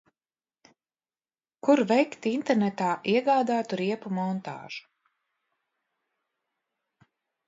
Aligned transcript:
Kur 1.67 1.81
veikt 1.91 2.27
internetā 2.31 2.87
iegādātu 3.11 3.79
riepu 3.81 4.13
montāžu? 4.21 4.83